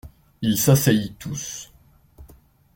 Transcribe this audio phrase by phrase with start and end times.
[0.41, 1.71] Ils s’asseyent tous.